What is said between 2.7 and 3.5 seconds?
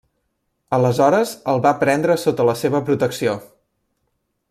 protecció.